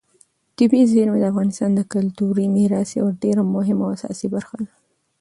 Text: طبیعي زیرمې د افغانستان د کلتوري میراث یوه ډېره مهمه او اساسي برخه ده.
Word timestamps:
طبیعي 0.57 0.85
زیرمې 0.93 1.19
د 1.21 1.25
افغانستان 1.31 1.69
د 1.75 1.81
کلتوري 1.93 2.45
میراث 2.55 2.89
یوه 2.99 3.11
ډېره 3.23 3.41
مهمه 3.55 3.83
او 3.85 3.93
اساسي 3.97 4.27
برخه 4.35 4.55
ده. 4.63 4.71